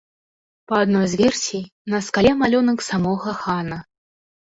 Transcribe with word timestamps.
Па 0.71 0.79
адной 0.85 1.05
з 1.11 1.19
версій, 1.21 1.63
на 1.97 2.01
скале 2.07 2.35
малюнак 2.43 2.79
самога 2.91 3.41
хана. 3.47 3.77